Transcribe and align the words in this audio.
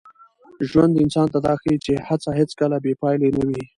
ژوند 0.69 0.93
انسان 1.03 1.27
ته 1.33 1.39
دا 1.45 1.53
ښيي 1.61 1.77
چي 1.85 1.93
هڅه 2.07 2.29
هېڅکله 2.39 2.77
بې 2.83 2.93
پایلې 3.01 3.29
نه 3.37 3.43
وي. 3.49 3.63